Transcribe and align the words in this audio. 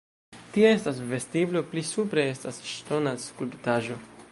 Tie 0.53 0.63
estas 0.69 1.01
vestiblo, 1.11 1.63
pli 1.73 1.85
supre 1.91 2.25
estas 2.31 2.61
ŝtona 2.73 3.17
skulptaĵo. 3.27 4.03